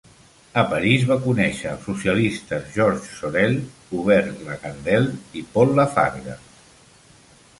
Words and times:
A 0.59 0.61
París 0.69 1.03
va 1.09 1.17
conèixer 1.25 1.67
els 1.73 1.83
socialistes 1.89 2.71
Georges 2.77 3.11
Sorel, 3.19 3.53
Hubert 3.99 4.41
Lagardelle 4.47 5.13
i 5.43 5.43
Paul 5.57 5.77
Lafargue. 5.81 6.39